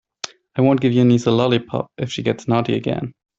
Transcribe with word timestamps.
I 0.55 0.61
won't 0.63 0.81
give 0.81 0.93
your 0.93 1.05
niece 1.05 1.27
a 1.27 1.31
lollipop 1.31 1.91
if 1.99 2.11
she 2.11 2.23
gets 2.23 2.47
naughty 2.47 2.73
again. 2.73 3.13